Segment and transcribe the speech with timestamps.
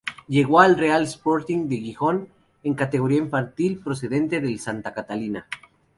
[0.27, 2.27] Llegó al Real Sporting de Gijón
[2.63, 5.45] en categoría infantil procedente del Santa Catalina.